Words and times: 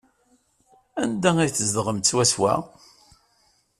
Anda 1.03 1.31
ay 1.39 1.49
tzedɣemt 1.51 2.09
swaswa? 2.09 2.53